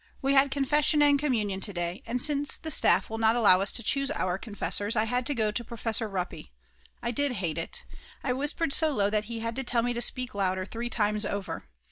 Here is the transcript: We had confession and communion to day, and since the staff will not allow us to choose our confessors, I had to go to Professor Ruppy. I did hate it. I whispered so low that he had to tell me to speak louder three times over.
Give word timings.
We 0.19 0.33
had 0.33 0.49
confession 0.49 1.03
and 1.03 1.19
communion 1.19 1.61
to 1.61 1.73
day, 1.73 2.01
and 2.07 2.19
since 2.19 2.57
the 2.57 2.71
staff 2.71 3.07
will 3.07 3.19
not 3.19 3.35
allow 3.35 3.61
us 3.61 3.71
to 3.73 3.83
choose 3.83 4.09
our 4.09 4.39
confessors, 4.39 4.95
I 4.95 5.03
had 5.03 5.27
to 5.27 5.35
go 5.35 5.51
to 5.51 5.63
Professor 5.63 6.09
Ruppy. 6.09 6.49
I 7.03 7.11
did 7.11 7.33
hate 7.33 7.59
it. 7.59 7.83
I 8.23 8.33
whispered 8.33 8.73
so 8.73 8.89
low 8.93 9.11
that 9.11 9.25
he 9.25 9.41
had 9.41 9.55
to 9.57 9.63
tell 9.63 9.83
me 9.83 9.93
to 9.93 10.01
speak 10.01 10.33
louder 10.33 10.65
three 10.65 10.89
times 10.89 11.23
over. 11.23 11.65